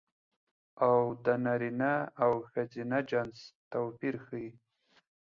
او 0.87 0.97
د 1.25 1.27
نرينه 1.45 1.93
او 2.23 2.33
ښځينه 2.51 2.97
جنس 3.09 3.37
توپير 3.71 4.15
ښيي 4.25 4.49